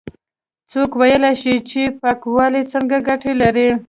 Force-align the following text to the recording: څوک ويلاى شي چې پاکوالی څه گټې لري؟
څوک 0.71 0.91
ويلاى 1.01 1.33
شي 1.41 1.55
چې 1.69 1.81
پاکوالی 2.01 2.61
څه 2.71 2.79
گټې 2.91 3.31
لري؟ 3.41 3.69